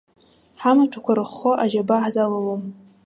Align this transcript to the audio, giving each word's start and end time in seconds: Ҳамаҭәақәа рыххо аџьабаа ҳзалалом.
Ҳамаҭәақәа 0.61 1.17
рыххо 1.17 1.51
аџьабаа 1.63 2.03
ҳзалалом. 2.03 2.63